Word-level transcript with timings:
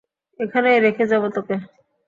এখানেই 0.39 0.79
রেখে 0.79 1.05
যাব 1.05 1.23
তোকে। 1.35 1.55